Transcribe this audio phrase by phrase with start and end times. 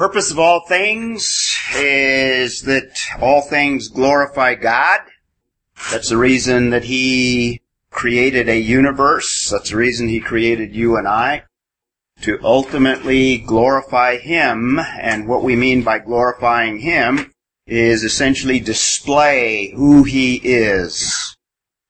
[0.00, 5.00] Purpose of all things is that all things glorify God.
[5.90, 7.60] That's the reason that He
[7.90, 9.50] created a universe.
[9.50, 11.42] That's the reason He created you and I.
[12.22, 17.34] To ultimately glorify Him, and what we mean by glorifying Him
[17.66, 21.36] is essentially display who He is.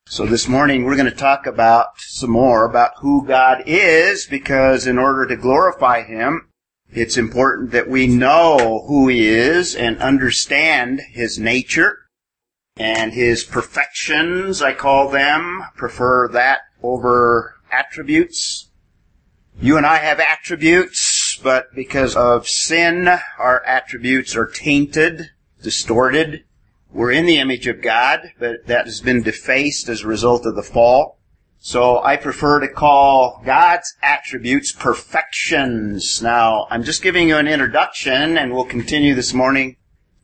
[0.07, 4.85] So this morning we're going to talk about some more about who God is because
[4.85, 6.50] in order to glorify Him,
[6.93, 11.97] it's important that we know who He is and understand His nature
[12.75, 15.63] and His perfections, I call them.
[15.75, 18.69] Prefer that over attributes.
[19.59, 25.29] You and I have attributes, but because of sin, our attributes are tainted,
[25.61, 26.45] distorted.
[26.91, 30.55] We're in the image of God, but that has been defaced as a result of
[30.55, 31.19] the fall.
[31.63, 36.19] So I prefer to call God's attributes perfections.
[36.19, 39.77] Now, I'm just giving you an introduction and we'll continue this morning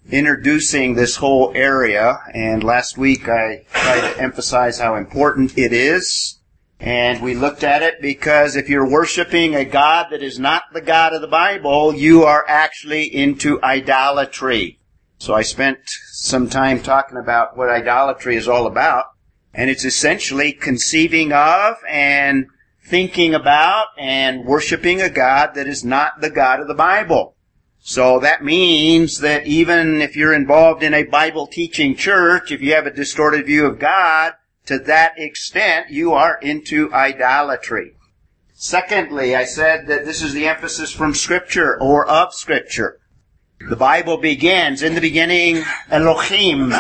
[0.10, 2.18] introducing this whole area.
[2.34, 6.40] And last week I tried to emphasize how important it is.
[6.80, 10.82] And we looked at it because if you're worshiping a God that is not the
[10.82, 14.80] God of the Bible, you are actually into idolatry.
[15.20, 15.82] So I spent
[16.14, 19.06] some time talking about what idolatry is all about.
[19.58, 22.46] And it's essentially conceiving of and
[22.86, 27.36] thinking about and worshiping a God that is not the God of the Bible.
[27.80, 32.74] So that means that even if you're involved in a Bible teaching church, if you
[32.74, 34.34] have a distorted view of God,
[34.68, 37.94] to that extent you are into idolatry.
[38.54, 43.00] Secondly, I said that this is the emphasis from scripture or of scripture.
[43.70, 46.74] The Bible begins in the beginning Elohim,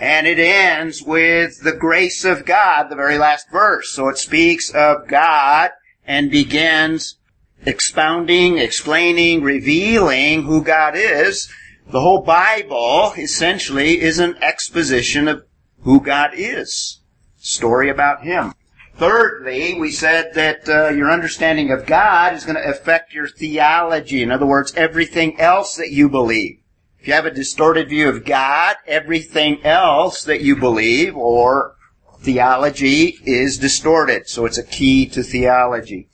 [0.00, 3.90] and it ends with the grace of God, the very last verse.
[3.90, 5.70] So it speaks of God
[6.06, 7.18] and begins
[7.66, 11.52] expounding, explaining, revealing who God is.
[11.90, 15.44] The whole Bible essentially is an exposition of
[15.82, 17.00] who God is.
[17.36, 18.54] Story about Him.
[18.96, 24.22] Thirdly, we said that uh, your understanding of God is going to affect your theology.
[24.22, 26.59] In other words, everything else that you believe.
[27.00, 31.76] If you have a distorted view of God, everything else that you believe or
[32.20, 34.28] theology is distorted.
[34.28, 36.08] So it's a key to theology.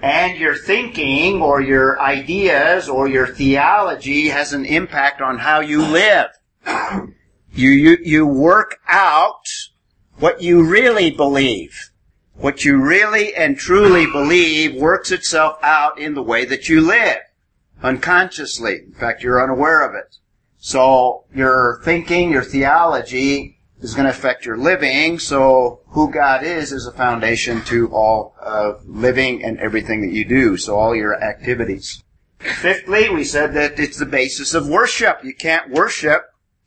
[0.00, 5.84] And your thinking or your ideas or your theology has an impact on how you
[5.84, 6.28] live.
[7.52, 9.44] You, you, you work out
[10.18, 11.90] what you really believe
[12.38, 17.18] what you really and truly believe works itself out in the way that you live.
[17.82, 18.78] Unconsciously.
[18.86, 20.17] In fact, you're unaware of it.
[20.58, 25.18] So your thinking, your theology is going to affect your living.
[25.18, 30.24] So who God is is a foundation to all of living and everything that you
[30.24, 30.56] do.
[30.56, 32.02] So all your activities.
[32.38, 35.24] Fifthly, we said that it's the basis of worship.
[35.24, 36.26] You can't worship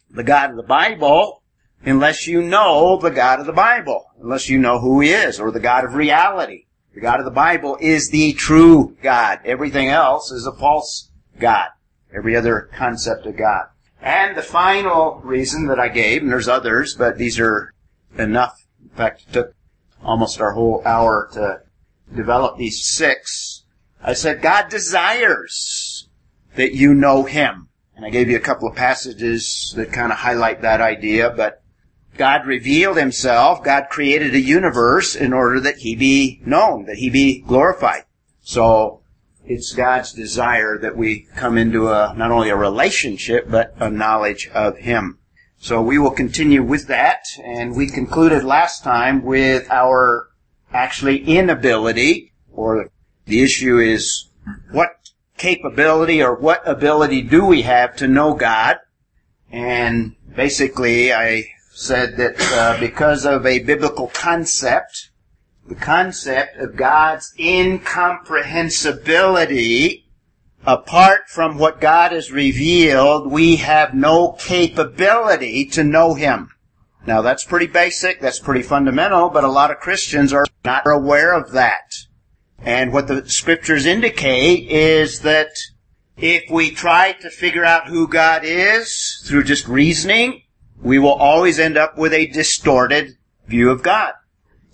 [0.09, 1.43] the God of the Bible
[1.83, 5.51] unless you know the God of the Bible, unless you know who He is, or
[5.51, 6.65] the God of reality.
[6.93, 9.39] The God of the Bible is the true God.
[9.45, 11.09] Everything else is a false
[11.39, 11.69] God.
[12.13, 13.67] Every other concept of God.
[14.01, 17.73] And the final reason that I gave, and there's others, but these are
[18.17, 18.65] enough.
[18.81, 19.55] In fact, it took
[20.03, 21.61] almost our whole hour to
[22.15, 23.63] develop these six.
[24.01, 26.09] I said, God desires
[26.55, 27.69] that you know Him.
[27.95, 31.61] And I gave you a couple of passages that kind of highlight that idea, but
[32.17, 37.09] God revealed himself, God created a universe in order that he be known, that he
[37.09, 38.03] be glorified.
[38.41, 39.00] So,
[39.51, 44.49] it's God's desire that we come into a, not only a relationship, but a knowledge
[44.53, 45.19] of him.
[45.57, 50.29] So we will continue with that, and we concluded last time with our
[50.73, 52.89] actually inability, or
[53.25, 54.29] the issue is
[54.71, 54.89] what
[55.37, 58.77] capability or what ability do we have to know God?
[59.51, 65.10] And basically I said that uh, because of a biblical concept,
[65.71, 70.03] the concept of God's incomprehensibility,
[70.65, 76.49] apart from what God has revealed, we have no capability to know Him.
[77.07, 81.31] Now that's pretty basic, that's pretty fundamental, but a lot of Christians are not aware
[81.31, 81.93] of that.
[82.59, 85.51] And what the scriptures indicate is that
[86.17, 90.41] if we try to figure out who God is through just reasoning,
[90.81, 93.15] we will always end up with a distorted
[93.47, 94.15] view of God.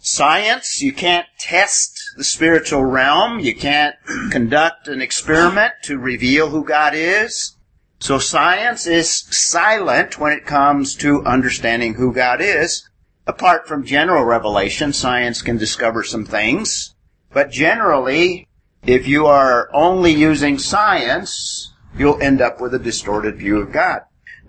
[0.10, 3.40] Science, you can't test the spiritual realm.
[3.40, 3.96] You can't
[4.32, 7.58] conduct an experiment to reveal who God is.
[8.00, 12.90] So science is silent when it comes to understanding who God is.
[13.28, 16.96] Apart from general revelation, science can discover some things.
[17.34, 18.48] But generally,
[18.84, 24.02] if you are only using science you'll end up with a distorted view of God.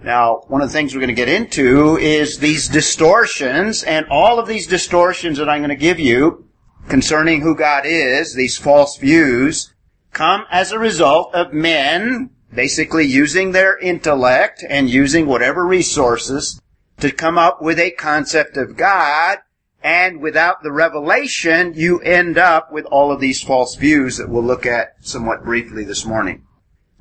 [0.03, 4.39] Now, one of the things we're going to get into is these distortions, and all
[4.39, 6.49] of these distortions that I'm going to give you
[6.89, 9.75] concerning who God is, these false views,
[10.13, 16.61] come as a result of men basically using their intellect and using whatever resources
[17.01, 19.39] to come up with a concept of God,
[19.83, 24.43] and without the revelation, you end up with all of these false views that we'll
[24.43, 26.45] look at somewhat briefly this morning.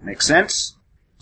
[0.04, 0.77] Make sense?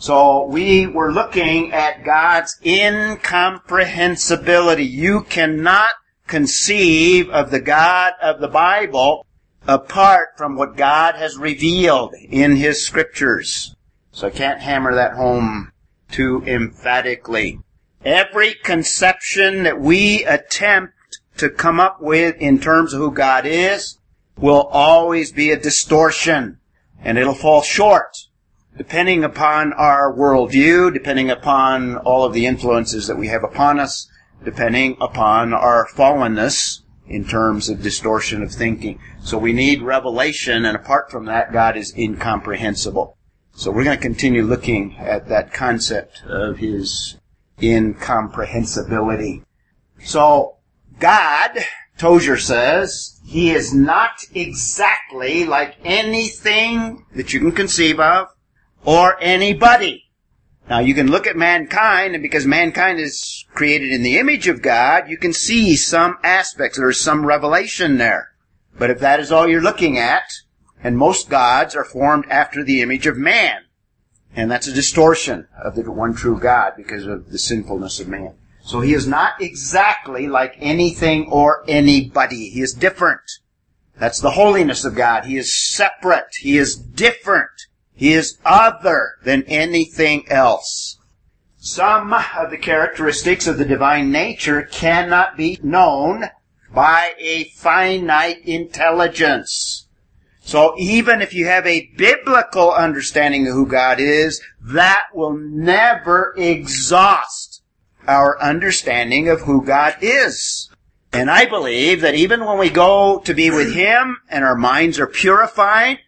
[0.05, 4.85] So we were looking at God's incomprehensibility.
[4.85, 5.89] You cannot
[6.27, 9.25] conceive of the God of the Bible
[9.67, 13.75] apart from what God has revealed in His scriptures.
[14.11, 15.71] So I can't hammer that home
[16.11, 17.61] too emphatically.
[18.03, 20.93] Every conception that we attempt
[21.37, 23.97] to come up with in terms of who God is
[24.37, 26.59] will always be a distortion
[27.01, 28.24] and it'll fall short
[28.77, 34.09] depending upon our worldview, depending upon all of the influences that we have upon us,
[34.43, 38.99] depending upon our fallenness in terms of distortion of thinking.
[39.21, 43.17] So we need revelation, and apart from that, God is incomprehensible.
[43.53, 47.17] So we're going to continue looking at that concept of His
[47.61, 49.43] incomprehensibility.
[50.03, 50.57] So,
[50.99, 51.51] God,
[51.97, 58.34] Tozer says, He is not exactly like anything that you can conceive of,
[58.85, 60.03] or anybody.
[60.69, 64.61] Now you can look at mankind, and because mankind is created in the image of
[64.61, 68.29] God, you can see some aspects, there's some revelation there.
[68.77, 70.23] But if that is all you're looking at,
[70.83, 73.61] and most gods are formed after the image of man,
[74.35, 78.33] and that's a distortion of the one true God because of the sinfulness of man.
[78.63, 82.49] So he is not exactly like anything or anybody.
[82.49, 83.21] He is different.
[83.97, 85.25] That's the holiness of God.
[85.25, 86.35] He is separate.
[86.39, 87.51] He is different.
[87.95, 90.97] He is other than anything else.
[91.57, 96.25] Some of the characteristics of the divine nature cannot be known
[96.73, 99.87] by a finite intelligence.
[100.41, 106.35] So even if you have a biblical understanding of who God is, that will never
[106.37, 107.63] exhaust
[108.07, 110.69] our understanding of who God is.
[111.11, 114.99] And I believe that even when we go to be with Him and our minds
[114.99, 115.99] are purified,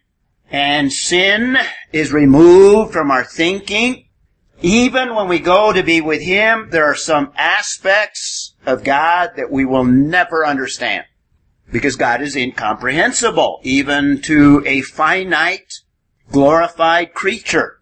[0.50, 1.58] and sin
[1.92, 4.06] is removed from our thinking.
[4.60, 9.52] Even when we go to be with Him, there are some aspects of God that
[9.52, 11.04] we will never understand.
[11.70, 15.74] Because God is incomprehensible, even to a finite,
[16.32, 17.78] glorified creature.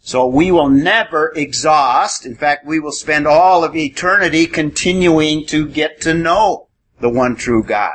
[0.00, 2.26] So we will never exhaust.
[2.26, 6.68] In fact, we will spend all of eternity continuing to get to know
[7.00, 7.94] the one true God.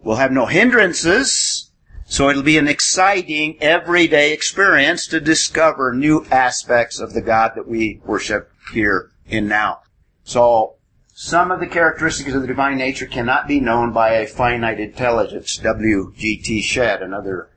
[0.00, 1.71] We'll have no hindrances
[2.12, 7.66] so it'll be an exciting everyday experience to discover new aspects of the God that
[7.66, 9.80] we worship here in now.
[10.22, 10.74] So
[11.14, 15.56] some of the characteristics of the divine nature cannot be known by a finite intelligence.
[15.56, 16.60] W.G.T.
[16.60, 17.48] Shedd, another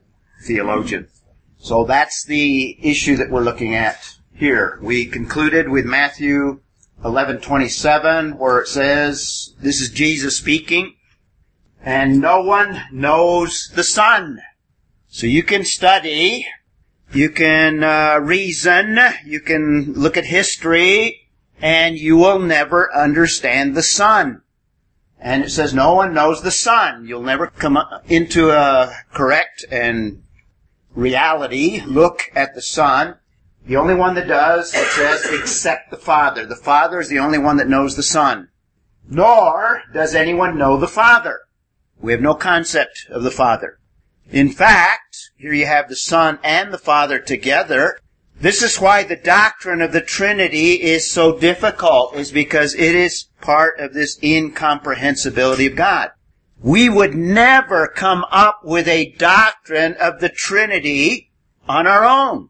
[0.45, 1.09] theologian.
[1.57, 4.79] So that's the issue that we're looking at here.
[4.81, 6.61] We concluded with Matthew
[7.03, 10.94] 11:27 where it says, this is Jesus speaking,
[11.85, 14.41] and no one knows the Son.
[15.07, 16.47] So you can study,
[17.13, 21.29] you can uh, reason, you can look at history,
[21.61, 24.41] and you will never understand the Son.
[25.19, 27.05] And it says no one knows the Son.
[27.07, 27.77] You'll never come
[28.09, 30.23] into a correct and
[30.95, 33.15] reality look at the Son.
[33.67, 36.45] The only one that does, it says, except the Father.
[36.45, 38.49] The Father is the only one that knows the Son.
[39.07, 41.44] Nor does anyone know the Father.
[42.05, 43.79] We have no concept of the Father.
[44.29, 47.97] In fact, here you have the Son and the Father together.
[48.39, 53.29] This is why the doctrine of the Trinity is so difficult, is because it is
[53.41, 56.11] part of this incomprehensibility of God.
[56.61, 61.31] We would never come up with a doctrine of the Trinity
[61.67, 62.49] on our own.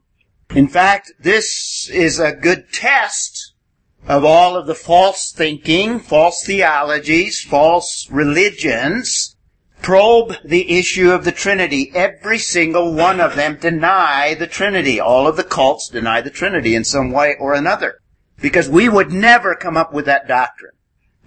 [0.54, 3.54] In fact, this is a good test
[4.06, 9.32] of all of the false thinking, false theologies, false religions
[9.86, 11.92] probe the issue of the Trinity.
[11.94, 15.00] Every single one of them deny the Trinity.
[15.00, 18.00] All of the cults deny the Trinity in some way or another.
[18.42, 20.72] Because we would never come up with that doctrine.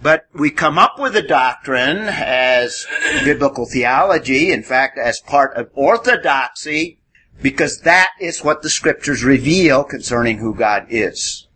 [0.01, 2.85] But we come up with a doctrine as
[3.23, 6.99] biblical theology, in fact, as part of orthodoxy,
[7.41, 11.47] because that is what the scriptures reveal concerning who God is.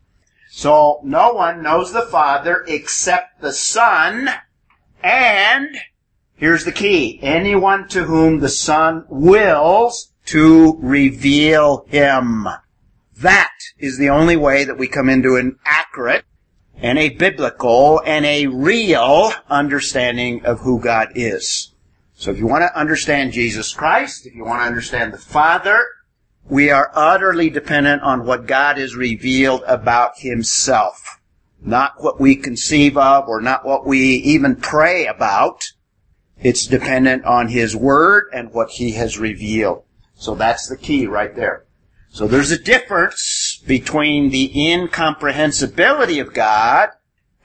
[0.52, 4.30] So no one knows the Father except the Son
[5.04, 5.78] and
[6.44, 7.20] Here's the key.
[7.22, 12.50] Anyone to whom the Son wills to reveal Him.
[13.16, 16.26] That is the only way that we come into an accurate
[16.76, 21.72] and a biblical and a real understanding of who God is.
[22.14, 25.82] So if you want to understand Jesus Christ, if you want to understand the Father,
[26.50, 31.22] we are utterly dependent on what God has revealed about Himself.
[31.62, 35.72] Not what we conceive of or not what we even pray about.
[36.44, 39.84] It's dependent on His Word and what He has revealed.
[40.16, 41.66] So that's the key right there.
[42.10, 46.90] So there's a difference between the incomprehensibility of God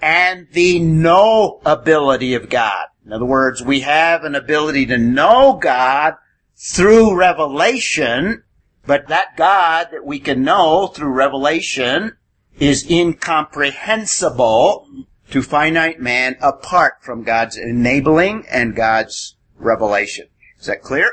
[0.02, 2.86] and the knowability of God.
[3.06, 6.16] In other words, we have an ability to know God
[6.56, 8.42] through revelation,
[8.86, 12.16] but that God that we can know through revelation
[12.58, 20.28] is incomprehensible to finite man apart from God's enabling and God's revelation.
[20.58, 21.10] Is that clear?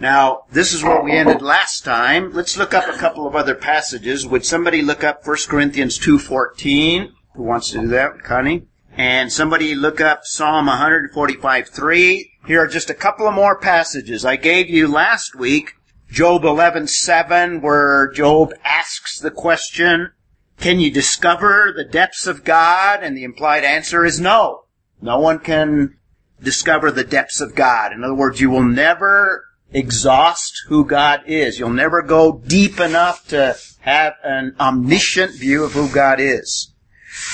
[0.00, 2.32] Now, this is where we ended last time.
[2.32, 4.26] Let's look up a couple of other passages.
[4.26, 7.12] Would somebody look up 1 Corinthians 2.14?
[7.34, 8.22] Who wants to do that?
[8.22, 8.66] Connie?
[8.96, 12.30] And somebody look up Psalm 145.3.
[12.46, 14.24] Here are just a couple of more passages.
[14.24, 15.74] I gave you last week
[16.10, 20.12] Job 11.7 where Job asks the question,
[20.58, 23.02] can you discover the depths of God?
[23.02, 24.64] And the implied answer is no.
[25.00, 25.96] No one can
[26.42, 27.92] discover the depths of God.
[27.92, 31.58] In other words, you will never exhaust who God is.
[31.58, 36.72] You'll never go deep enough to have an omniscient view of who God is.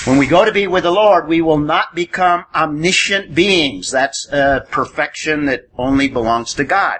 [0.05, 3.91] When we go to be with the Lord, we will not become omniscient beings.
[3.91, 6.99] That's a perfection that only belongs to God.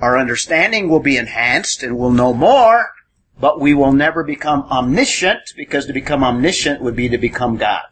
[0.00, 2.90] Our understanding will be enhanced and we'll know more,
[3.40, 7.82] but we will never become omniscient because to become omniscient would be to become God.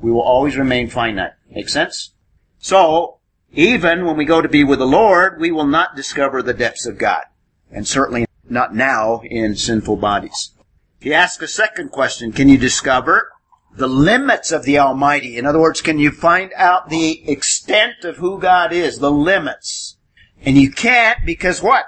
[0.00, 1.32] We will always remain finite.
[1.50, 2.12] Make sense?
[2.58, 3.18] So,
[3.52, 6.86] even when we go to be with the Lord, we will not discover the depths
[6.86, 7.22] of God.
[7.70, 10.52] And certainly not now in sinful bodies.
[11.00, 12.32] He asks a second question.
[12.32, 13.30] Can you discover
[13.72, 15.36] the limits of the Almighty?
[15.36, 18.98] In other words, can you find out the extent of who God is?
[18.98, 19.96] The limits.
[20.42, 21.86] And you can't because what?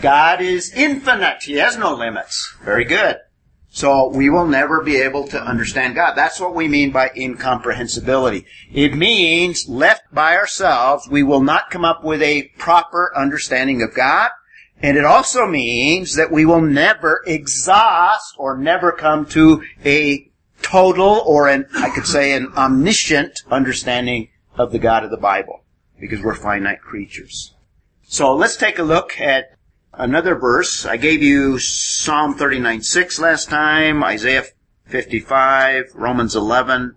[0.00, 1.42] God is infinite.
[1.42, 2.54] He has no limits.
[2.64, 3.18] Very good.
[3.74, 6.14] So we will never be able to understand God.
[6.14, 8.44] That's what we mean by incomprehensibility.
[8.70, 13.94] It means left by ourselves, we will not come up with a proper understanding of
[13.94, 14.30] God.
[14.82, 20.30] And it also means that we will never exhaust or never come to a
[20.60, 25.64] total or an, I could say an omniscient understanding of the God of the Bible.
[25.98, 27.54] Because we're finite creatures.
[28.12, 29.56] So let's take a look at
[29.94, 30.84] another verse.
[30.84, 34.44] I gave you Psalm 39 6 last time, Isaiah
[34.84, 36.94] 55, Romans 11.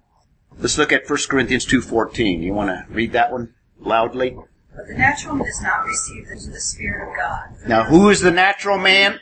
[0.60, 2.44] Let's look at 1 Corinthians 2.14.
[2.44, 4.36] You want to read that one loudly?
[4.76, 7.66] But the natural man does not receive the Spirit of God.
[7.66, 9.22] Now, who is the natural man?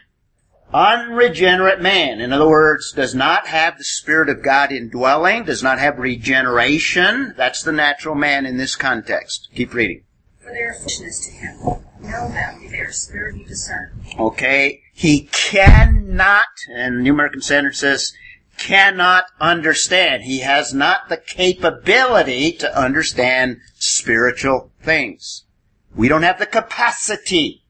[0.73, 2.19] Unregenerate man.
[2.19, 7.35] In other words, does not have the Spirit of God indwelling, does not have regeneration.
[7.38, 9.50] That's the natural man in this context.
[9.53, 10.05] Keep reading.
[10.43, 11.59] For their foolishness to him.
[12.01, 13.93] Know them, they are spiritually discerned.
[14.19, 14.81] Okay?
[14.93, 18.13] He cannot, and New American Standard says,
[18.57, 20.23] cannot understand.
[20.23, 25.45] He has not the capability to understand spiritual things.
[25.95, 27.63] We don't have the capacity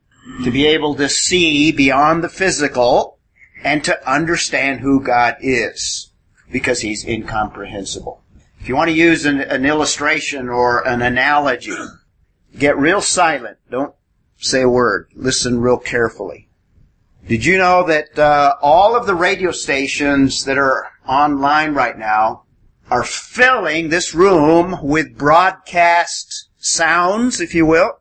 [0.44, 3.20] to be able to see beyond the physical
[3.64, 6.12] and to understand who God is
[6.52, 8.22] because He's incomprehensible.
[8.60, 11.76] If you want to use an, an illustration or an analogy,
[12.58, 13.58] get real silent.
[13.70, 13.94] Don't
[14.38, 15.10] say a word.
[15.16, 16.50] Listen real carefully.
[17.28, 22.44] Did you know that uh, all of the radio stations that are online right now
[22.92, 28.00] are filling this room with broadcast sounds, if you will?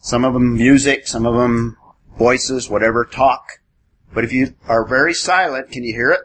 [0.00, 1.76] Some of them music, some of them
[2.18, 3.60] voices, whatever, talk.
[4.12, 6.20] But if you are very silent, can you hear it?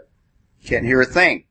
[0.65, 1.45] Can't hear a thing.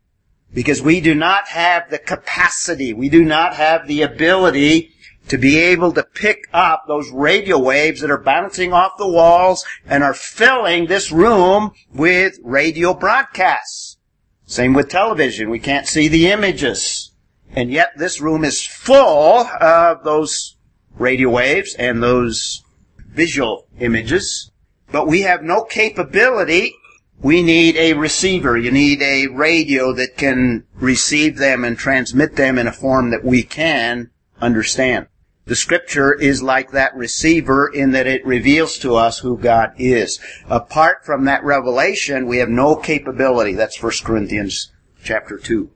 [0.53, 4.93] Because we do not have the capacity, we do not have the ability
[5.29, 9.65] to be able to pick up those radio waves that are bouncing off the walls
[9.87, 13.99] and are filling this room with radio broadcasts.
[14.47, 15.51] Same with television.
[15.51, 17.13] We can't see the images.
[17.55, 20.57] And yet this room is full of those
[20.99, 22.63] radio waves and those
[23.09, 24.51] visual images.
[24.91, 26.75] But we have no capability.
[27.21, 28.57] We need a receiver.
[28.57, 33.25] You need a radio that can receive them and transmit them in a form that
[33.25, 35.09] we can understand.
[35.49, 40.21] The scripture is like that receiver in that it reveals to us who God is.
[40.47, 43.55] Apart from that revelation, we have no capability.
[43.55, 44.71] That's 1 Corinthians
[45.03, 45.71] chapter 2.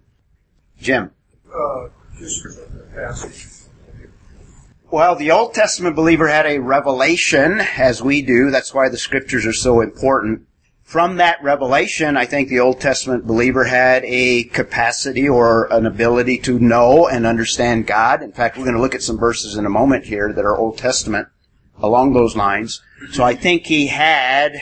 [0.78, 1.12] Jim.
[1.46, 1.88] Uh,
[4.90, 8.50] well, the Old Testament believer had a revelation, as we do.
[8.50, 10.46] That's why the scriptures are so important.
[10.92, 16.36] From that revelation, I think the Old Testament believer had a capacity or an ability
[16.40, 18.20] to know and understand God.
[18.20, 20.54] In fact, we're going to look at some verses in a moment here that are
[20.54, 21.28] Old Testament
[21.78, 22.82] along those lines.
[23.10, 24.52] So I think he had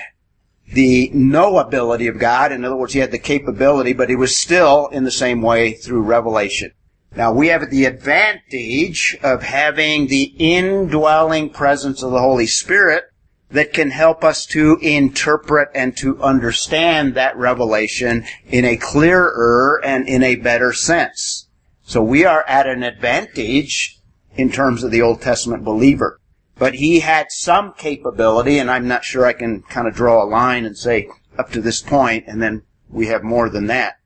[0.73, 2.53] the knowability of God.
[2.53, 5.73] In other words, he had the capability, but he was still in the same way
[5.73, 6.71] through revelation.
[7.17, 13.10] Now we have the advantage of having the indwelling presence of the Holy Spirit
[13.51, 20.09] that can help us to interpret and to understand that revelation in a clearer and
[20.09, 21.49] in a better sense.
[21.83, 23.99] So we are at an advantage
[24.37, 26.21] in terms of the Old Testament believer.
[26.59, 30.29] But he had some capability, and I'm not sure I can kind of draw a
[30.29, 33.97] line and say up to this point, and then we have more than that.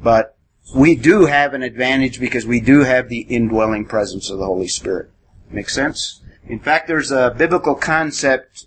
[0.00, 0.36] But
[0.74, 4.68] we do have an advantage because we do have the indwelling presence of the Holy
[4.68, 5.10] Spirit.
[5.50, 6.20] Make sense?
[6.46, 8.66] In fact, there's a biblical concept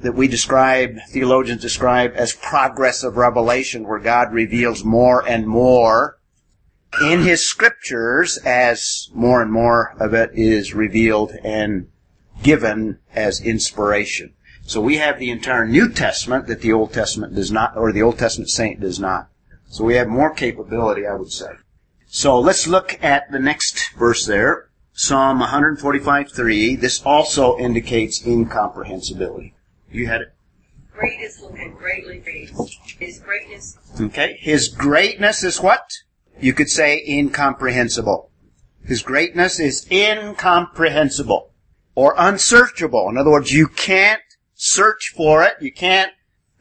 [0.00, 6.18] that we describe, theologians describe as progress of revelation, where God reveals more and more
[7.02, 11.88] in His scriptures as more and more of it is revealed and
[12.42, 14.34] given as inspiration.
[14.64, 18.02] So we have the entire New Testament that the Old Testament does not, or the
[18.02, 19.28] Old Testament saint does not.
[19.68, 21.52] So we have more capability, I would say.
[22.06, 24.68] So let's look at the next verse there.
[24.92, 26.78] Psalm 145.3.
[26.78, 29.54] This also indicates incomprehensibility.
[29.92, 30.34] You had it.
[30.92, 32.50] Great is the Lord, greatly great.
[32.98, 34.36] His greatness, Okay.
[34.40, 35.90] His greatness is what?
[36.40, 38.30] You could say incomprehensible.
[38.84, 41.50] His greatness is incomprehensible
[41.94, 43.08] or unsearchable.
[43.08, 44.22] In other words, you can't
[44.54, 45.54] search for it.
[45.60, 46.12] You can't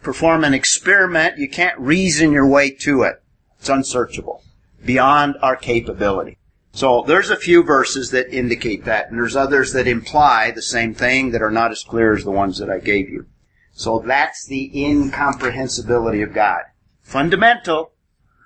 [0.01, 1.37] perform an experiment.
[1.37, 3.23] You can't reason your way to it.
[3.59, 4.43] It's unsearchable.
[4.83, 6.37] Beyond our capability.
[6.73, 10.93] So there's a few verses that indicate that, and there's others that imply the same
[10.93, 13.25] thing that are not as clear as the ones that I gave you.
[13.73, 16.61] So that's the incomprehensibility of God.
[17.01, 17.91] Fundamental,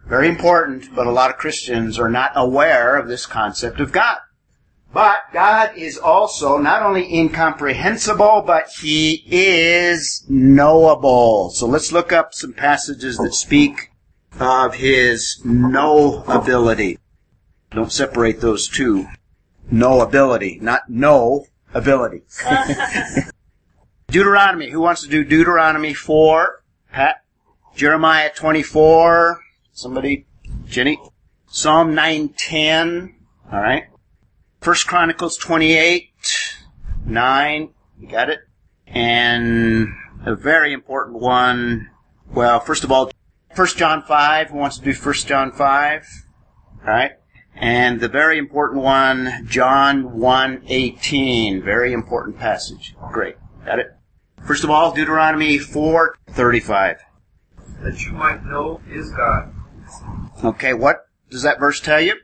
[0.08, 4.18] very important, but a lot of Christians are not aware of this concept of God.
[4.94, 11.50] But God is also not only incomprehensible, but He is knowable.
[11.50, 13.92] So let's look up some passages that speak
[14.40, 16.98] of His knowability.
[17.76, 19.06] Don't separate those two.
[19.70, 22.22] No ability, not know ability.
[24.08, 24.70] Deuteronomy.
[24.70, 26.64] Who wants to do Deuteronomy 4?
[26.94, 27.18] Pat?
[27.76, 29.42] Jeremiah 24?
[29.74, 30.26] Somebody?
[30.66, 30.98] Jenny?
[31.48, 33.16] Psalm 910?
[33.52, 33.88] Alright.
[34.62, 36.12] First Chronicles 28,
[37.06, 38.40] 9, you got it?
[38.88, 39.90] And
[40.26, 41.90] a very important one,
[42.34, 43.12] well, first of all,
[43.54, 46.08] First John 5, who wants to do First John 5?
[46.82, 47.12] Alright?
[47.56, 52.96] And the very important one, John 1:18, very important passage.
[53.12, 53.36] Great.
[53.66, 53.96] Got it?
[54.46, 56.98] First of all, Deuteronomy 4:35.
[57.82, 59.54] that you might know is God.
[60.44, 62.16] Okay, what does that verse tell you?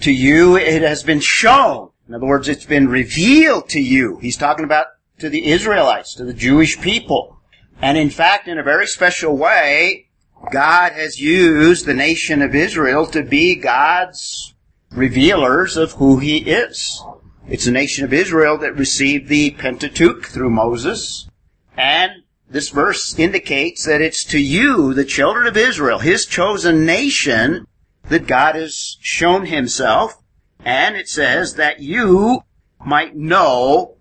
[0.00, 1.90] To you it has been shown.
[2.08, 4.18] In other words, it's been revealed to you.
[4.18, 4.86] He's talking about
[5.18, 7.38] to the Israelites, to the Jewish people.
[7.80, 10.05] And in fact, in a very special way,
[10.50, 14.54] God has used the nation of Israel to be God's
[14.92, 17.02] revealers of who He is.
[17.48, 21.28] It's the nation of Israel that received the Pentateuch through Moses.
[21.76, 27.66] And this verse indicates that it's to you, the children of Israel, His chosen nation,
[28.08, 30.22] that God has shown Himself.
[30.64, 32.42] And it says that you
[32.84, 33.96] might know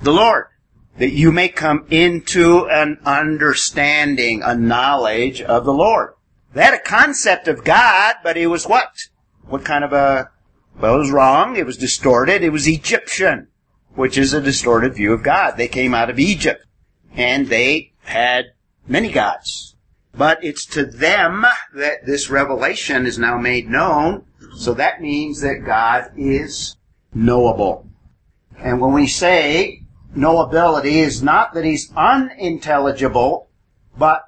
[0.00, 0.46] the Lord.
[0.98, 6.14] That you may come into an understanding, a knowledge of the Lord.
[6.52, 9.08] They had a concept of God, but it was what?
[9.46, 10.30] What kind of a,
[10.78, 11.56] well, it was wrong.
[11.56, 12.42] It was distorted.
[12.42, 13.48] It was Egyptian,
[13.94, 15.56] which is a distorted view of God.
[15.56, 16.64] They came out of Egypt
[17.14, 18.52] and they had
[18.86, 19.76] many gods.
[20.14, 24.26] But it's to them that this revelation is now made known.
[24.56, 26.76] So that means that God is
[27.14, 27.88] knowable.
[28.58, 29.81] And when we say
[30.16, 33.48] knowability is not that he's unintelligible,
[33.96, 34.24] but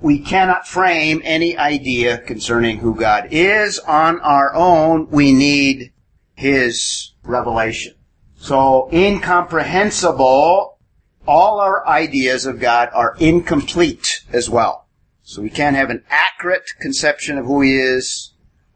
[0.00, 5.08] we cannot frame any idea concerning who God is on our own.
[5.10, 5.92] We need
[6.34, 7.94] his revelation.
[8.36, 10.78] So incomprehensible,
[11.26, 14.88] all our ideas of God are incomplete as well.
[15.22, 18.32] So we can't have an accurate conception of who he is,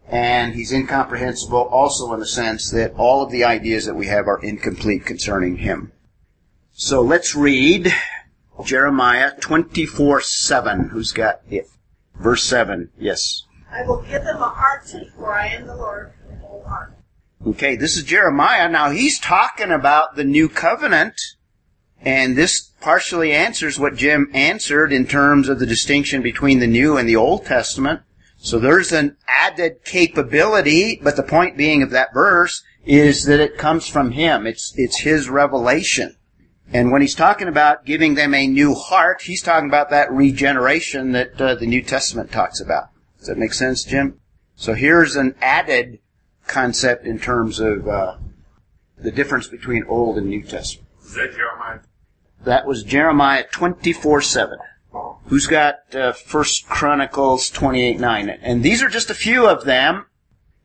[0.09, 4.29] and he's incomprehensible also in the sense that all of the ideas that we have
[4.29, 5.91] are incomplete concerning him.
[6.79, 7.95] So let's read
[8.63, 10.91] Jeremiah 24 7.
[10.91, 11.71] Who's got it?
[12.21, 12.91] Verse 7.
[12.99, 13.45] Yes.
[13.73, 16.13] I will give them a heart to, for I am the Lord
[16.43, 16.95] whole heart.
[17.47, 18.69] Okay, this is Jeremiah.
[18.69, 21.19] Now he's talking about the new covenant
[21.99, 26.99] And this partially answers what Jim answered in terms of the distinction between the New
[26.99, 28.03] and the Old Testament.
[28.37, 33.57] So there's an added capability, but the point being of that verse is that it
[33.57, 34.47] comes from Him.
[34.47, 36.16] It's, it's His revelation.
[36.73, 41.13] And when he's talking about giving them a new heart, he's talking about that regeneration
[41.13, 42.89] that uh, the New Testament talks about.
[43.19, 44.21] Does that make sense, Jim?
[44.57, 46.01] So here's an added
[46.47, 48.17] concept in terms of uh,
[48.99, 50.89] the difference between Old and New Testament.
[51.05, 51.81] Is that Jeremiah?
[52.45, 54.59] That was Jeremiah 24 7.
[55.27, 58.29] Who's got uh, First Chronicles 28 9?
[58.29, 60.07] And these are just a few of them.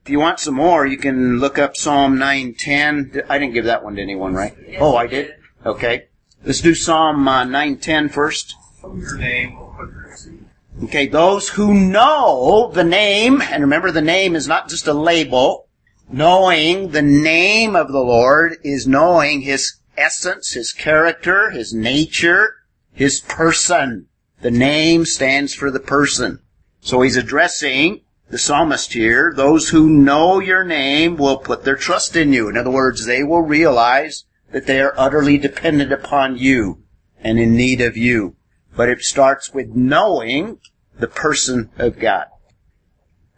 [0.03, 3.23] If you want some more, you can look up Psalm 910.
[3.29, 4.55] I didn't give that one to anyone, right?
[4.79, 5.33] Oh, I did?
[5.65, 6.07] Okay.
[6.43, 8.55] Let's do Psalm uh, 910 first.
[8.83, 10.45] Your name will put your seed.
[10.83, 15.67] Okay, those who know the name, and remember the name is not just a label.
[16.09, 22.55] Knowing the name of the Lord is knowing His essence, His character, His nature,
[22.91, 24.07] His person.
[24.41, 26.39] The name stands for the person.
[26.79, 29.31] So He's addressing the psalmist here.
[29.35, 32.49] Those who know your name will put their trust in you.
[32.49, 36.83] In other words, they will realize that they are utterly dependent upon you
[37.19, 38.35] and in need of you.
[38.75, 40.59] But it starts with knowing
[40.97, 42.25] the person of God.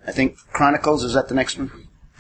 [0.06, 1.72] I think Chronicles, is that the next one?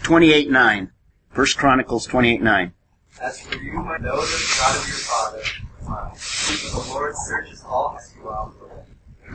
[0.03, 0.91] 28 9.
[1.32, 2.73] First Chronicles 28 9.
[3.21, 5.41] As for you, I know the God of your father.
[5.84, 8.56] The Lord searches all his dwell.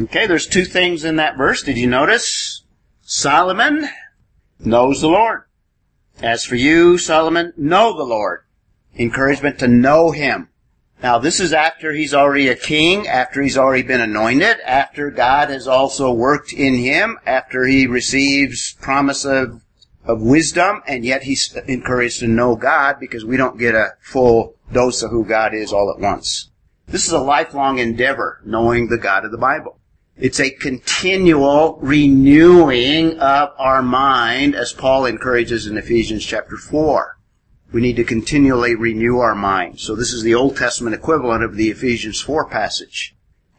[0.02, 1.62] Okay, there's two things in that verse.
[1.62, 2.64] Did you notice?
[3.02, 3.88] Solomon
[4.58, 5.42] knows the Lord.
[6.20, 8.40] As for you, Solomon, know the Lord.
[8.98, 10.48] Encouragement to know Him.
[11.02, 15.48] Now this is after he's already a king, after he's already been anointed, after God
[15.48, 19.62] has also worked in him, after he receives promise of,
[20.04, 24.56] of wisdom, and yet he's encouraged to know God because we don't get a full
[24.72, 26.50] dose of who God is all at once.
[26.88, 29.78] This is a lifelong endeavor, knowing the God of the Bible.
[30.16, 37.17] It's a continual renewing of our mind, as Paul encourages in Ephesians chapter 4.
[37.70, 39.80] We need to continually renew our mind.
[39.80, 43.14] So this is the Old Testament equivalent of the Ephesians 4 passage.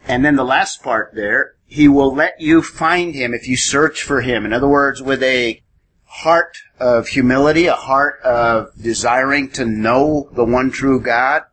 [0.08, 4.02] And then the last part there, He will let you find Him if you search
[4.02, 4.46] for Him.
[4.46, 5.62] In other words, with a
[6.06, 11.44] heart of humility, a heart of desiring to know the one true God,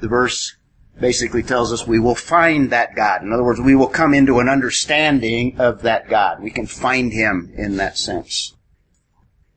[0.00, 0.56] the verse
[1.00, 3.22] basically tells us we will find that God.
[3.22, 6.42] In other words, we will come into an understanding of that God.
[6.42, 8.54] We can find Him in that sense.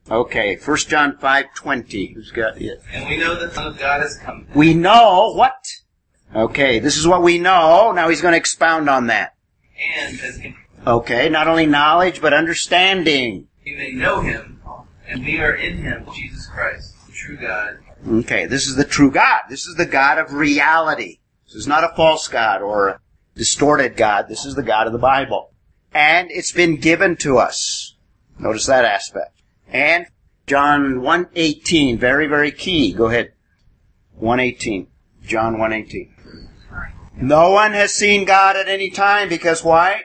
[0.09, 2.13] Okay, First John 5:20.
[2.13, 2.81] Who's got it?
[2.93, 4.47] And we know the Son of God has come.
[4.55, 5.65] We know what?
[6.33, 7.91] Okay, this is what we know.
[7.91, 9.33] Now he's going to expound on that.
[9.97, 10.41] And as
[10.85, 13.47] Okay, not only knowledge, but understanding.
[13.65, 14.61] may know him,
[15.07, 17.77] and we are in him, Jesus Christ, the true God.
[18.07, 19.41] Okay, this is the true God.
[19.49, 21.19] This is the God of reality.
[21.45, 22.99] This is not a false God or a
[23.35, 24.29] distorted God.
[24.29, 25.51] This is the God of the Bible.
[25.93, 27.95] And it's been given to us.
[28.39, 29.36] Notice that aspect.
[29.69, 30.05] And
[30.45, 32.93] John 1.18, very, very key.
[32.93, 33.33] Go ahead.
[34.21, 34.87] 1.18.
[35.25, 36.11] John 1.18.
[37.19, 40.03] No one has seen God at any time because why?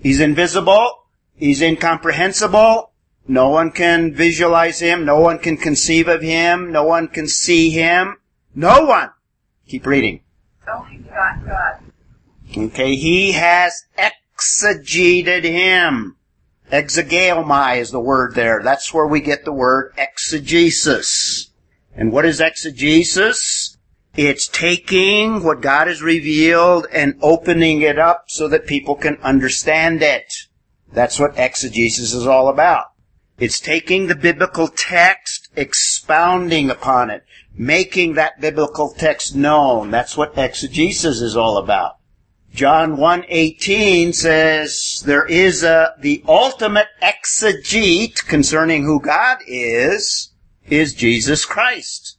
[0.00, 1.04] He's invisible.
[1.36, 2.92] He's incomprehensible.
[3.26, 5.04] No one can visualize him.
[5.04, 6.72] No one can conceive of him.
[6.72, 8.16] No one can see him.
[8.54, 9.10] No one.
[9.66, 10.20] Keep reading.
[10.68, 11.80] Only begotten God.
[12.56, 16.16] Okay, he has exegeted him.
[16.74, 18.60] Exegeomai is the word there.
[18.60, 21.52] That's where we get the word exegesis.
[21.94, 23.78] And what is exegesis?
[24.16, 30.02] It's taking what God has revealed and opening it up so that people can understand
[30.02, 30.34] it.
[30.92, 32.86] That's what exegesis is all about.
[33.38, 37.24] It's taking the biblical text, expounding upon it,
[37.56, 39.92] making that biblical text known.
[39.92, 41.98] That's what exegesis is all about.
[42.54, 50.30] John 1:18 says there is a the ultimate exegete concerning who God is
[50.70, 52.16] is Jesus Christ.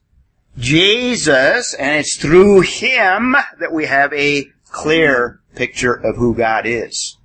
[0.57, 7.15] Jesus and it's through him that we have a clear picture of who God is.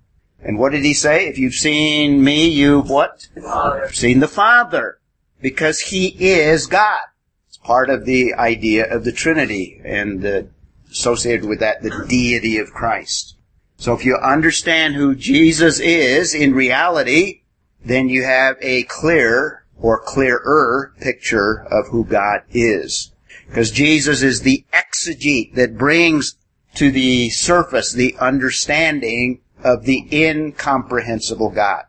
[0.41, 1.27] And what did he say?
[1.27, 3.27] If you've seen me, you've what?
[3.43, 3.91] Father.
[3.93, 4.99] Seen the Father.
[5.43, 7.01] Because he is God.
[7.49, 10.49] It's part of the idea of the Trinity and the
[10.91, 13.37] associated with that, the deity of Christ.
[13.77, 17.43] So if you understand who Jesus is in reality,
[17.85, 23.13] then you have a clear or clearer picture of who God is.
[23.47, 26.37] Because Jesus is the exegete that brings
[26.75, 31.85] to the surface the understanding of the incomprehensible God.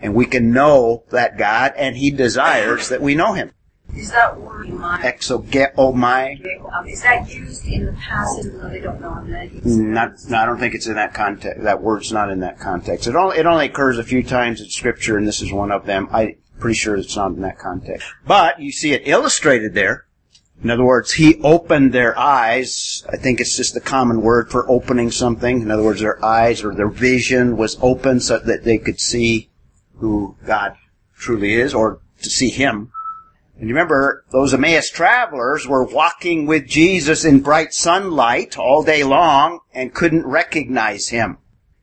[0.00, 3.52] And we can know that God and He desires that we know Him.
[3.96, 5.00] Is that word my?
[5.00, 6.72] Exogeomai.
[6.72, 9.14] Um, is that used in the past even though they don't know
[9.46, 11.62] he's Not, no, I don't think it's in that context.
[11.62, 13.06] That word's not in that context.
[13.06, 15.86] It only, it only occurs a few times in scripture and this is one of
[15.86, 16.08] them.
[16.12, 18.06] I'm pretty sure it's not in that context.
[18.26, 20.06] But you see it illustrated there.
[20.62, 23.04] In other words, he opened their eyes.
[23.08, 25.60] I think it's just the common word for opening something.
[25.60, 29.50] In other words, their eyes or their vision was open so that they could see
[29.96, 30.76] who God
[31.16, 32.92] truly is or to see him.
[33.58, 39.04] And you remember, those Emmaus travelers were walking with Jesus in bright sunlight all day
[39.04, 41.38] long and couldn't recognize him.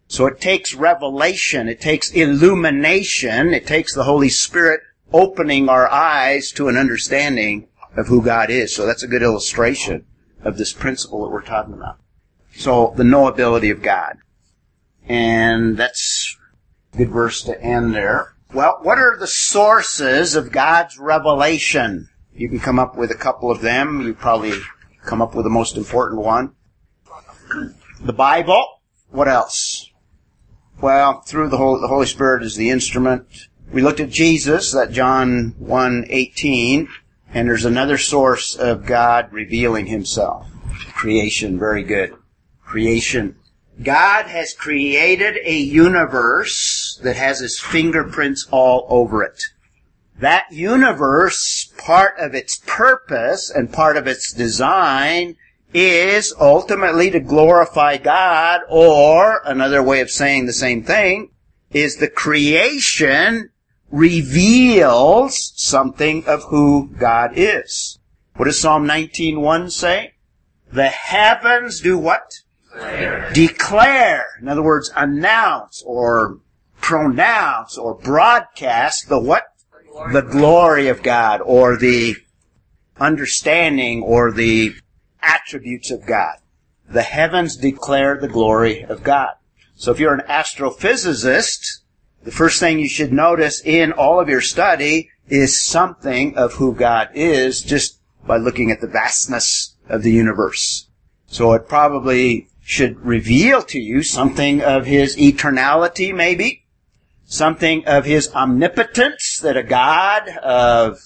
[0.08, 4.82] So it takes revelation, it takes illumination, it takes the Holy Spirit
[5.14, 8.76] opening our eyes to an understanding of who God is.
[8.76, 10.06] So that's a good illustration
[10.44, 11.98] of this principle that we're talking about.
[12.56, 14.18] So the knowability of God.
[15.08, 16.38] And that's
[16.94, 18.31] a good verse to end there.
[18.54, 22.10] Well, what are the sources of God's revelation?
[22.34, 24.02] You can come up with a couple of them.
[24.02, 24.60] You probably
[25.06, 26.54] come up with the most important one.
[28.02, 28.82] The Bible.
[29.10, 29.90] What else?
[30.82, 33.26] Well, through the Holy, the Holy Spirit is the instrument.
[33.72, 36.90] We looked at Jesus, that John 1:18,
[37.34, 40.48] and there's another source of God revealing himself.
[40.94, 42.16] Creation, very good.
[42.66, 43.36] Creation.
[43.82, 49.44] God has created a universe that has his fingerprints all over it.
[50.20, 55.36] That universe, part of its purpose and part of its design
[55.74, 61.32] is ultimately to glorify God, or another way of saying the same thing,
[61.72, 63.50] is the creation
[63.90, 68.00] reveals something of who God is.
[68.36, 70.14] What does Psalm 19.1 say?
[70.72, 72.32] The heavens do what?
[72.74, 73.32] Declare.
[73.34, 74.26] Declare.
[74.42, 76.40] In other words, announce or
[76.82, 79.44] pronounce or broadcast the what?
[80.12, 82.15] The glory of God or the
[83.00, 84.74] understanding or the
[85.22, 86.38] attributes of God.
[86.89, 89.36] The heavens declare the glory of God.
[89.76, 91.80] So if you're an astrophysicist,
[92.24, 96.76] the first thing you should notice in all of your study is something of who
[96.76, 100.88] God is just by looking at the vastness of the universe.
[101.28, 106.61] So it probably should reveal to you something of His eternality maybe,
[107.32, 111.00] something of His omnipotence that a God of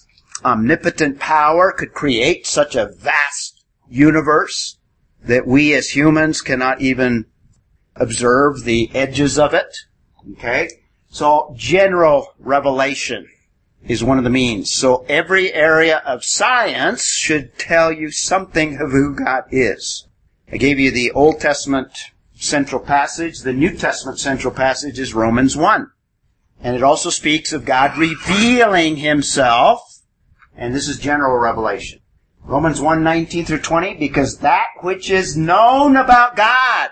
[0.43, 4.79] omnipotent power could create such a vast universe
[5.21, 7.25] that we as humans cannot even
[7.95, 9.77] observe the edges of it.
[10.33, 10.69] Okay?
[11.09, 13.29] So general revelation
[13.88, 14.73] is one of the means.
[14.73, 20.07] So every area of science should tell you something of who God is.
[20.51, 21.91] I gave you the Old Testament
[22.33, 23.41] central passage.
[23.41, 25.91] The New Testament central passage is Romans 1.
[26.61, 29.81] And it also speaks of God revealing himself.
[30.55, 31.99] And this is general revelation.
[32.43, 36.91] Romans 1, 19 through 20, because that which is known about God,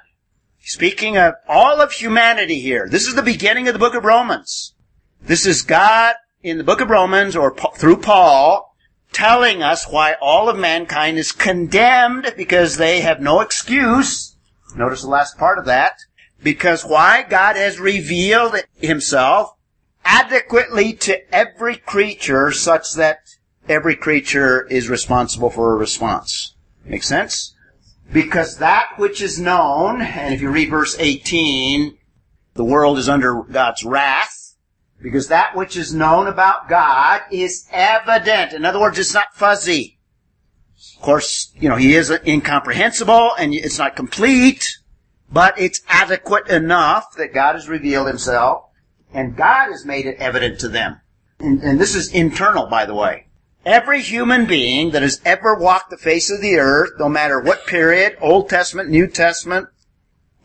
[0.60, 4.73] speaking of all of humanity here, this is the beginning of the book of Romans.
[5.21, 8.73] This is God in the book of Romans or through Paul
[9.13, 14.36] telling us why all of mankind is condemned because they have no excuse.
[14.76, 15.93] Notice the last part of that.
[16.43, 19.56] Because why God has revealed himself
[20.06, 23.19] adequately to every creature such that
[23.69, 26.56] every creature is responsible for a response.
[26.86, 27.56] Make sense?
[28.12, 31.97] Because that which is known, and if you read verse 18,
[32.53, 34.56] the world is under God's wrath,
[35.01, 38.53] because that which is known about God is evident.
[38.53, 39.97] In other words, it's not fuzzy.
[40.95, 44.77] Of course, you know, He is incomprehensible and it's not complete,
[45.34, 48.65] but it's adequate enough that God has revealed Himself
[49.13, 51.02] and God has made it evident to them.
[51.39, 53.28] And, and this is internal, by the way.
[53.65, 57.65] Every human being that has ever walked the face of the earth, no matter what
[57.65, 59.69] period, Old Testament, New Testament,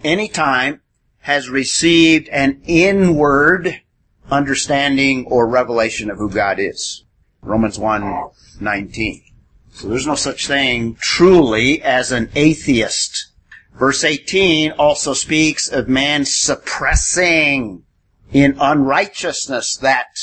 [0.03, 0.81] any time,
[1.21, 3.83] has received an inward
[4.31, 7.05] understanding or revelation of who God is.
[7.43, 9.23] Romans 1, 19.
[9.73, 13.28] So there's no such thing truly as an atheist.
[13.79, 17.85] Verse 18 also speaks of man suppressing
[18.33, 20.19] in unrighteousness that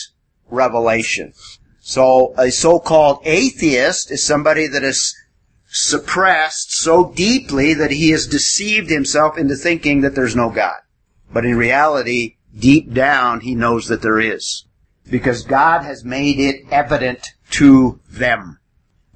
[0.50, 1.34] revelation.
[1.80, 5.16] So a so-called atheist is somebody that is
[5.68, 10.82] suppressed so deeply that he has deceived himself into thinking that there's no God.
[11.32, 14.66] But in reality, deep down, he knows that there is.
[15.10, 18.60] Because God has made it evident to them.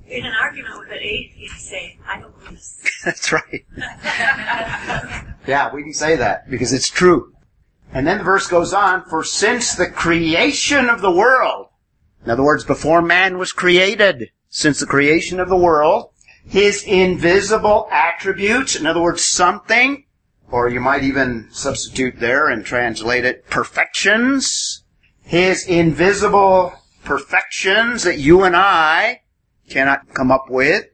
[0.08, 2.24] In an argument with an atheist, say, I.
[3.06, 3.66] That's right.
[5.48, 7.34] yeah, we can say that because it's true.
[7.92, 11.70] And then the verse goes on, for since the creation of the world,
[12.24, 16.12] In other words, before man was created, since the creation of the world,
[16.46, 20.06] his invisible attributes, in other words, something,
[20.52, 24.84] or you might even substitute there and translate it perfections,
[25.24, 29.22] his invisible perfections that you and I
[29.70, 30.86] cannot come up with,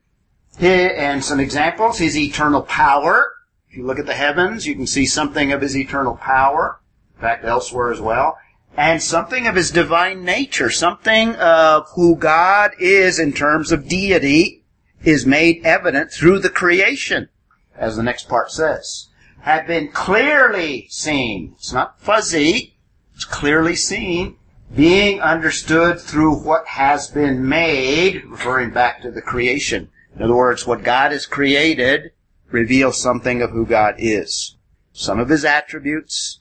[0.63, 3.34] and some examples, his eternal power.
[3.70, 6.80] If you look at the heavens, you can see something of his eternal power.
[7.15, 8.38] In fact, elsewhere as well.
[8.78, 14.63] And something of his divine nature, something of who God is in terms of deity
[15.04, 17.30] is made evident through the creation,
[17.76, 19.08] as the next part says.
[19.41, 21.54] Have been clearly seen.
[21.58, 22.76] It's not fuzzy.
[23.13, 24.38] It's clearly seen.
[24.76, 29.89] Being understood through what has been made, referring back to the creation.
[30.15, 32.12] In other words, what God has created
[32.49, 34.56] reveals something of who God is.
[34.93, 36.39] Some of his attributes,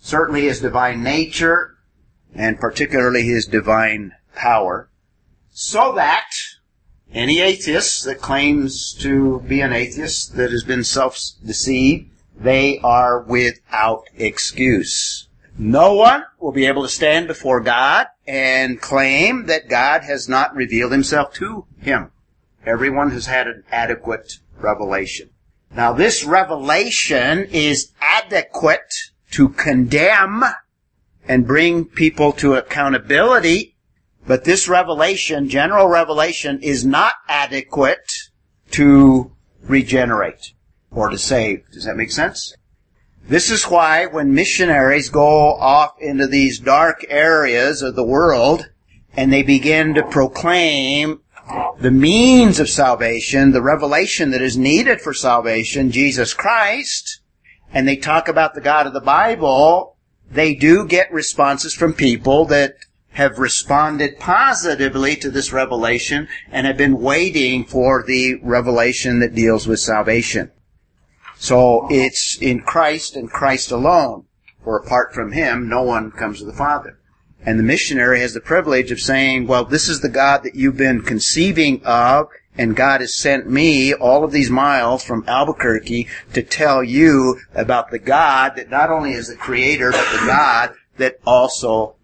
[0.00, 1.76] certainly his divine nature,
[2.34, 4.88] and particularly his divine power,
[5.52, 6.30] so that
[7.12, 14.04] any atheist that claims to be an atheist that has been self-deceived, they are without
[14.16, 15.28] excuse.
[15.58, 20.56] No one will be able to stand before God and claim that God has not
[20.56, 22.10] revealed himself to him.
[22.64, 25.30] Everyone has had an adequate revelation.
[25.74, 28.94] Now this revelation is adequate
[29.32, 30.44] to condemn
[31.26, 33.76] and bring people to accountability,
[34.26, 38.12] but this revelation, general revelation, is not adequate
[38.72, 40.52] to regenerate
[40.90, 41.64] or to save.
[41.72, 42.54] Does that make sense?
[43.28, 48.68] This is why when missionaries go off into these dark areas of the world
[49.16, 51.20] and they begin to proclaim
[51.78, 57.20] the means of salvation, the revelation that is needed for salvation, Jesus Christ,
[57.72, 59.96] and they talk about the God of the Bible,
[60.30, 62.76] they do get responses from people that
[63.12, 69.66] have responded positively to this revelation and have been waiting for the revelation that deals
[69.66, 70.50] with salvation.
[71.36, 74.26] So it's in Christ and Christ alone.
[74.64, 76.98] For apart from Him, no one comes to the Father.
[77.44, 80.76] And the missionary has the privilege of saying, well, this is the God that you've
[80.76, 86.42] been conceiving of, and God has sent me all of these miles from Albuquerque to
[86.42, 91.18] tell you about the God that not only is the creator, but the God that
[91.26, 91.96] also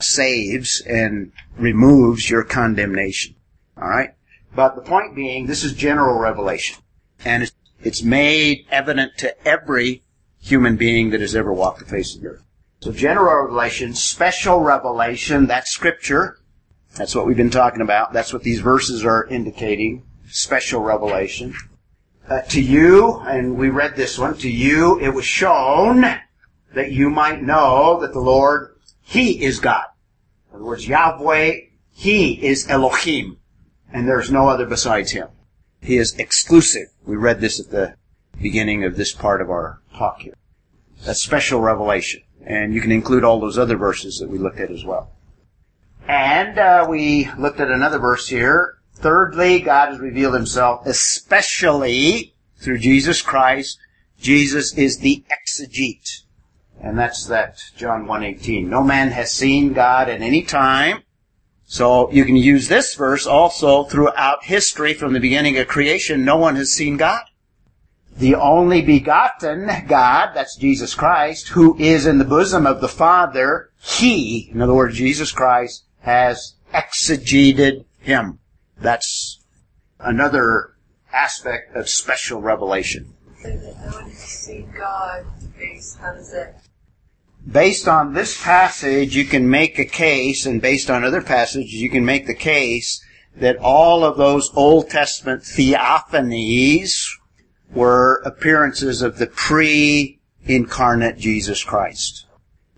[0.00, 3.34] saves and removes your condemnation.
[3.76, 4.14] Alright?
[4.54, 6.78] But the point being, this is general revelation.
[7.24, 7.50] And
[7.82, 10.02] it's, made evident to every
[10.40, 12.44] human being that has ever walked the face of the earth.
[12.80, 16.38] So general revelation, special revelation, that's scripture.
[16.94, 18.12] That's what we've been talking about.
[18.12, 20.04] That's what these verses are indicating.
[20.28, 21.54] Special revelation.
[22.28, 26.02] Uh, to you, and we read this one, to you it was shown
[26.74, 29.86] that you might know that the Lord, He is God.
[30.50, 31.54] In other words, Yahweh,
[31.90, 33.38] He is Elohim.
[33.92, 35.28] And there's no other besides Him.
[35.80, 36.88] He is exclusive.
[37.04, 37.94] We read this at the
[38.40, 40.34] beginning of this part of our talk here.
[41.04, 42.22] That's special revelation.
[42.44, 45.10] And you can include all those other verses that we looked at as well.
[46.06, 48.78] And uh, we looked at another verse here.
[48.94, 53.78] Thirdly, God has revealed himself especially through Jesus Christ.
[54.18, 56.22] Jesus is the exegete.
[56.80, 58.66] And that's that John 1.18.
[58.66, 61.02] No man has seen God at any time.
[61.66, 66.24] So you can use this verse also throughout history from the beginning of creation.
[66.24, 67.22] No one has seen God
[68.18, 73.70] the only begotten God, that's Jesus Christ, who is in the bosom of the Father,
[73.80, 78.40] He, in other words, Jesus Christ, has exegeted Him.
[78.80, 79.40] That's
[80.00, 80.74] another
[81.12, 83.14] aspect of special revelation.
[85.56, 86.60] Based, that?
[87.46, 91.88] Based on this passage, you can make a case, and based on other passages, you
[91.88, 93.04] can make the case
[93.36, 97.06] that all of those Old Testament theophanies
[97.74, 102.26] were appearances of the pre-incarnate Jesus Christ.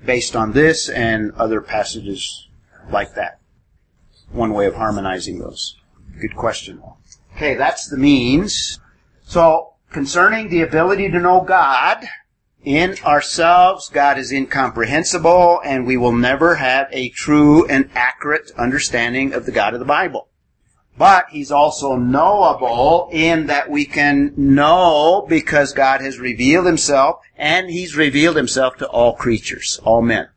[0.05, 2.49] Based on this and other passages
[2.91, 3.41] like that.
[4.33, 5.77] One way of harmonizing those.
[6.21, 6.83] Good question.
[7.37, 8.81] Okay, that's the means.
[9.25, 12.07] So, concerning the ability to know God,
[12.65, 19.33] in ourselves, God is incomprehensible, and we will never have a true and accurate understanding
[19.33, 20.29] of the God of the Bible.
[21.01, 27.71] But he's also knowable in that we can know because God has revealed himself and
[27.71, 30.29] he's revealed himself to all creatures, all men.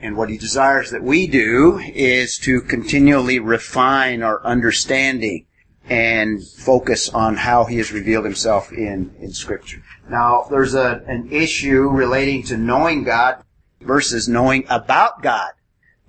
[0.00, 5.46] And what he desires that we do is to continually refine our understanding
[5.88, 9.84] and focus on how he has revealed himself in, in scripture.
[10.10, 13.44] Now, there's a, an issue relating to knowing God
[13.80, 15.52] versus knowing about God.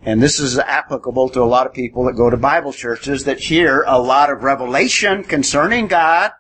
[0.08, 3.41] And this is applicable to a lot of people that go to Bible churches that
[3.41, 6.32] hear a lot of revelation concerning God.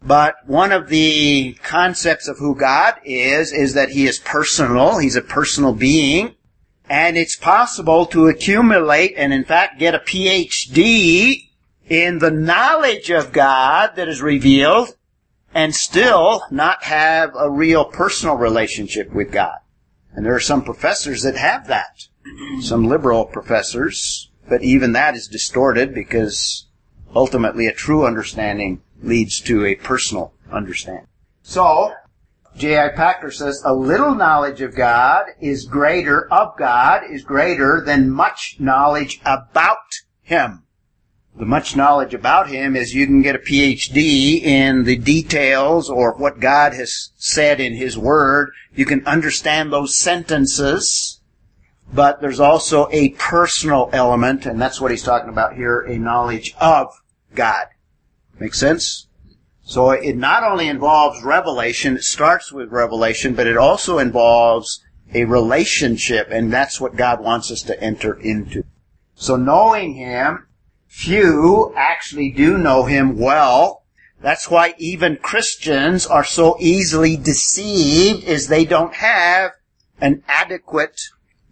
[0.00, 4.98] But one of the concepts of who God is, is that He is personal.
[4.98, 6.36] He's a personal being.
[6.88, 11.48] And it's possible to accumulate and in fact get a PhD
[11.88, 14.94] in the knowledge of God that is revealed
[15.52, 19.58] and still not have a real personal relationship with God.
[20.12, 22.06] And there are some professors that have that.
[22.60, 26.66] Some liberal professors, but even that is distorted because
[27.14, 31.08] ultimately a true understanding leads to a personal understanding.
[31.42, 31.92] So,
[32.56, 32.90] J.I.
[32.90, 38.56] Packer says, a little knowledge of God is greater, of God, is greater than much
[38.58, 39.78] knowledge about
[40.22, 40.64] Him.
[41.34, 46.12] The much knowledge about Him is you can get a PhD in the details or
[46.12, 48.50] what God has said in His Word.
[48.74, 51.21] You can understand those sentences,
[51.92, 56.54] but there's also a personal element, and that's what he's talking about here, a knowledge
[56.60, 56.88] of
[57.34, 57.66] God.
[58.38, 59.08] Make sense?
[59.64, 64.82] So it not only involves revelation, it starts with revelation, but it also involves
[65.14, 68.64] a relationship, and that's what God wants us to enter into.
[69.14, 70.46] So knowing Him,
[70.88, 73.84] few actually do know Him well.
[74.20, 79.52] That's why even Christians are so easily deceived is they don't have
[80.00, 81.00] an adequate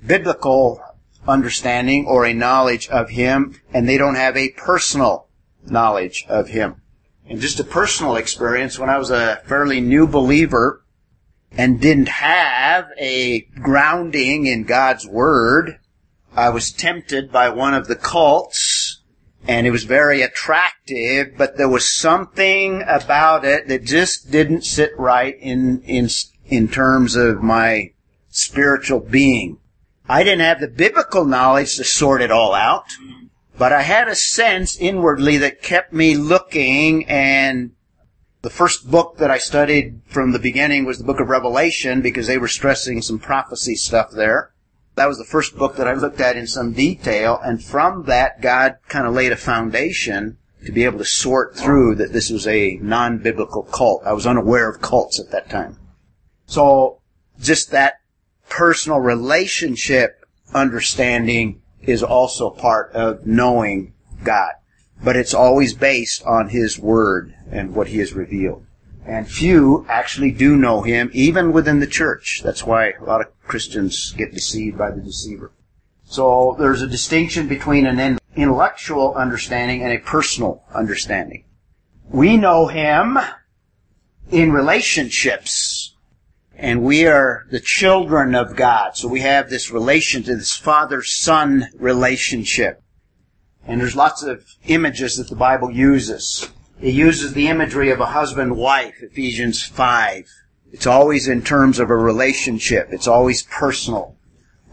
[0.05, 0.83] biblical
[1.27, 5.29] understanding or a knowledge of Him, and they don't have a personal
[5.67, 6.83] knowledge of Him.
[7.29, 10.85] And just a personal experience, when I was a fairly new believer
[11.53, 15.79] and didn't have a grounding in God's Word,
[16.35, 19.01] I was tempted by one of the cults
[19.47, 24.93] and it was very attractive, but there was something about it that just didn't sit
[24.99, 26.09] right in, in,
[26.47, 27.93] in terms of my
[28.29, 29.59] spiritual being.
[30.11, 32.87] I didn't have the biblical knowledge to sort it all out.
[33.57, 37.71] But I had a sense inwardly that kept me looking and
[38.43, 42.27] the first book that I studied from the beginning was the book of Revelation because
[42.27, 44.53] they were stressing some prophecy stuff there.
[44.97, 48.41] That was the first book that I looked at in some detail and from that
[48.41, 52.49] God kind of laid a foundation to be able to sort through that this was
[52.49, 54.03] a non-biblical cult.
[54.05, 55.77] I was unaware of cults at that time.
[56.47, 57.01] So
[57.39, 58.00] just that
[58.51, 64.53] personal relationship understanding is also part of knowing God.
[65.03, 68.67] But it's always based on His Word and what He has revealed.
[69.07, 72.43] And few actually do know Him, even within the church.
[72.45, 75.53] That's why a lot of Christians get deceived by the deceiver.
[76.05, 81.45] So there's a distinction between an intellectual understanding and a personal understanding.
[82.11, 83.19] We know Him
[84.31, 85.80] in relationships
[86.61, 88.95] and we are the children of God.
[88.95, 92.83] So we have this relation to this father-son relationship.
[93.67, 96.51] And there's lots of images that the Bible uses.
[96.79, 100.27] It uses the imagery of a husband-wife, Ephesians 5.
[100.71, 102.89] It's always in terms of a relationship.
[102.91, 104.17] It's always personal.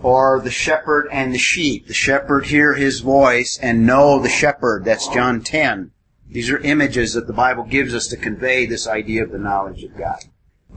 [0.04, 1.88] Or the shepherd and the sheep.
[1.88, 4.84] The shepherd hear his voice and know the shepherd.
[4.84, 5.92] That's John 10.
[6.30, 9.86] These are images that the Bible gives us to convey this idea of the knowledge
[9.86, 10.20] of God.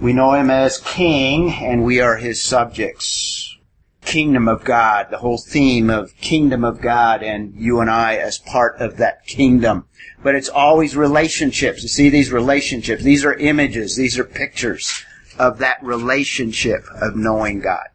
[0.00, 3.58] We know him as king and we are his subjects.
[4.00, 8.38] Kingdom of God, the whole theme of kingdom of God and you and I as
[8.38, 9.84] part of that kingdom.
[10.22, 11.82] But it's always relationships.
[11.82, 13.02] You see these relationships.
[13.02, 13.94] These are images.
[13.94, 15.04] These are pictures
[15.38, 17.88] of that relationship of knowing God.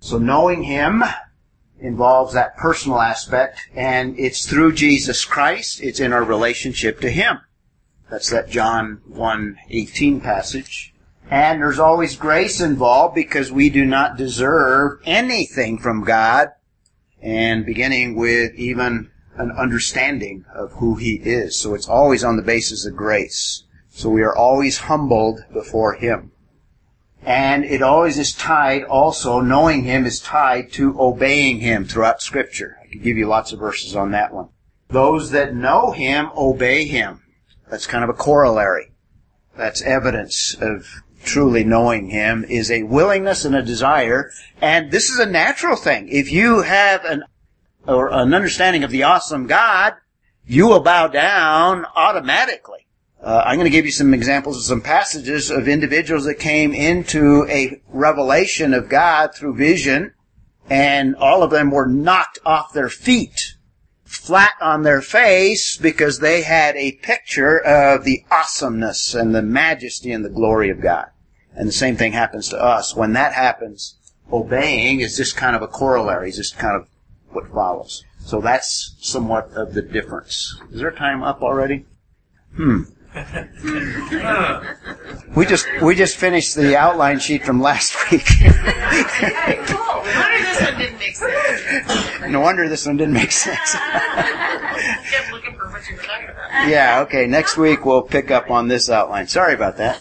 [0.00, 1.04] So knowing Him
[1.78, 5.80] involves that personal aspect and it's through Jesus Christ.
[5.80, 7.38] It's in our relationship to Him.
[8.10, 10.92] That's that John 1:18 passage.
[11.30, 16.48] And there's always grace involved because we do not deserve anything from God.
[17.22, 21.56] And beginning with even an understanding of who He is.
[21.56, 23.64] So it's always on the basis of grace.
[23.90, 26.32] So we are always humbled before Him.
[27.22, 32.78] And it always is tied also, knowing Him is tied to obeying Him throughout Scripture.
[32.82, 34.48] I could give you lots of verses on that one.
[34.88, 37.22] Those that know Him obey Him.
[37.70, 38.92] That's kind of a corollary.
[39.56, 44.32] That's evidence of truly knowing Him is a willingness and a desire.
[44.60, 46.08] And this is a natural thing.
[46.08, 47.22] If you have an,
[47.86, 49.94] or an understanding of the awesome God,
[50.44, 52.86] you will bow down automatically.
[53.22, 56.74] Uh, I'm going to give you some examples of some passages of individuals that came
[56.74, 60.14] into a revelation of God through vision,
[60.68, 63.56] and all of them were knocked off their feet,
[64.04, 70.10] flat on their face, because they had a picture of the awesomeness and the majesty
[70.10, 71.10] and the glory of God.
[71.54, 72.94] And the same thing happens to us.
[72.94, 73.96] When that happens,
[74.32, 76.88] obeying is just kind of a corollary, is just kind of
[77.30, 78.04] what follows.
[78.20, 80.60] So that's somewhat of the difference.
[80.72, 81.86] Is there time up already?
[82.54, 82.82] Hmm.
[85.36, 88.26] We just we just finished the outline sheet from last week.
[88.30, 89.86] Hey, cool.
[89.88, 92.30] No wonder this one didn't make sense.
[92.30, 93.72] no wonder this one didn't make sense.
[95.10, 96.68] Kept looking for what you were talking about.
[96.68, 97.26] yeah, okay.
[97.26, 99.28] Next week we'll pick up on this outline.
[99.28, 100.00] Sorry about that.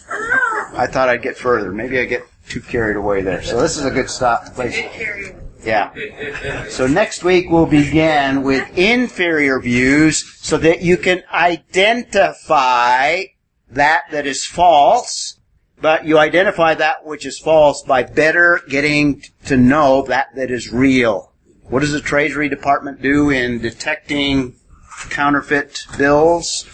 [0.80, 1.74] I thought I'd get further.
[1.74, 3.44] Maybe I get too carried away there.
[3.44, 4.80] So this is a good stop place.
[5.62, 5.94] Yeah.
[6.70, 13.24] So next week we'll begin with inferior views so that you can identify
[13.70, 15.38] that that is false,
[15.82, 20.72] but you identify that which is false by better getting to know that that is
[20.72, 21.34] real.
[21.64, 24.56] What does the Treasury Department do in detecting
[25.10, 26.66] counterfeit bills?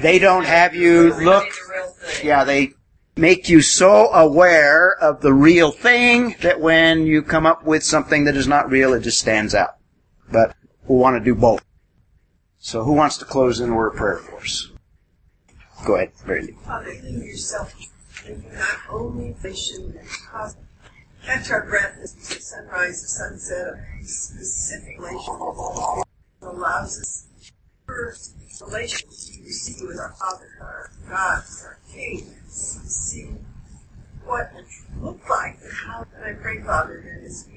[0.00, 2.26] They don't have you look the real thing.
[2.26, 2.72] yeah, they
[3.16, 8.24] make you so aware of the real thing that when you come up with something
[8.24, 9.76] that is not real, it just stands out.
[10.30, 10.56] But
[10.86, 11.64] we want to do both.
[12.58, 14.70] So who wants to close in a word of prayer for us?
[15.84, 16.56] Go ahead, Brandy.
[16.64, 17.74] Father, you yourself,
[18.26, 20.56] and you not only vision and cause,
[21.24, 26.04] catch our breath as the sunrise, the sunset of specific relation
[26.40, 27.26] allows us
[27.86, 33.30] first relation to see with our Father, our God, our King, see
[34.24, 34.66] what it
[35.00, 36.06] looked like how.
[36.16, 37.48] And I pray, Father, that as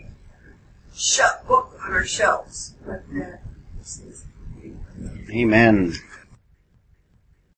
[0.95, 3.41] shut book on our shelves, let uh, that
[5.31, 5.93] Amen.